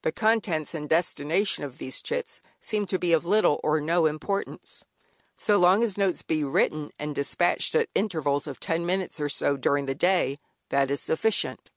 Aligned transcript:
The 0.00 0.12
contents 0.12 0.72
and 0.72 0.88
destination 0.88 1.62
of 1.62 1.76
these 1.76 2.00
"chits" 2.02 2.40
seem 2.58 2.86
to 2.86 2.98
be 2.98 3.12
of 3.12 3.26
little 3.26 3.60
or 3.62 3.82
no 3.82 4.06
importance; 4.06 4.86
so 5.36 5.58
long 5.58 5.82
as 5.82 5.98
notes 5.98 6.22
be 6.22 6.42
written 6.42 6.90
and 6.98 7.14
despatched 7.14 7.74
at 7.74 7.90
intervals 7.94 8.46
of 8.46 8.60
ten 8.60 8.86
minutes 8.86 9.20
or 9.20 9.28
so 9.28 9.58
during 9.58 9.84
the 9.84 9.94
day, 9.94 10.38
that 10.70 10.90
is 10.90 11.02
sufficient. 11.02 11.68